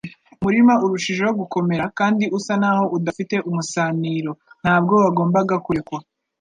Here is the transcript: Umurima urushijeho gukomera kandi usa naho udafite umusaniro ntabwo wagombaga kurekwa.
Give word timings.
Umurima 0.39 0.73
urushijeho 0.85 1.31
gukomera 1.41 1.85
kandi 1.97 2.23
usa 2.37 2.53
naho 2.61 2.83
udafite 2.97 3.35
umusaniro 3.49 4.31
ntabwo 4.61 4.93
wagombaga 5.03 5.55
kurekwa. 5.65 5.97